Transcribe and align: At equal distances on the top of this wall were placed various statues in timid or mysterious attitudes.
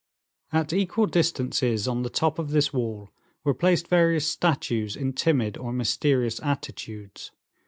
At 0.51 0.73
equal 0.73 1.05
distances 1.05 1.87
on 1.87 2.01
the 2.01 2.09
top 2.09 2.39
of 2.39 2.49
this 2.49 2.73
wall 2.73 3.11
were 3.43 3.53
placed 3.53 3.87
various 3.87 4.25
statues 4.27 4.95
in 4.95 5.13
timid 5.13 5.57
or 5.57 5.71
mysterious 5.71 6.39
attitudes. 6.41 7.29